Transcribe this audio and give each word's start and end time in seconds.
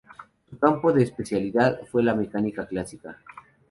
Su 0.49 0.57
campo 0.57 0.91
de 0.91 1.03
especialidad 1.03 1.81
fue 1.91 2.01
la 2.01 2.15
mecánica 2.15 2.65
clásica. 2.65 3.19